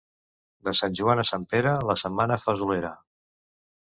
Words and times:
De 0.67 0.71
Sant 0.79 0.95
Joan 0.99 1.19
a 1.23 1.25
Sant 1.31 1.43
Pere, 1.51 1.75
la 1.89 1.97
setmana 2.03 2.39
fesolera. 2.47 2.93